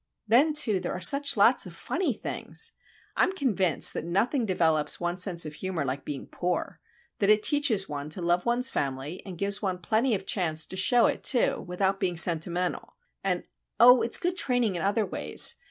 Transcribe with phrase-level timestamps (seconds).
[0.27, 2.71] Then, too, there are such lots of funny things!
[3.15, 8.09] I'm convinced that nothing develops one's sense of humour like being poor,—and it teaches one
[8.09, 11.99] to love one's family, and gives one plenty of chance to show it, too, without
[11.99, 13.43] being sentimental; and,
[13.79, 15.57] oh,—it's good training in other ways.